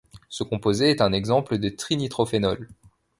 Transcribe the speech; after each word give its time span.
Ce 0.29 0.43
composé 0.43 0.89
est 0.89 1.01
un 1.01 1.13
exemple 1.13 1.59
de 1.59 1.69
trinitrophénol. 1.69 2.67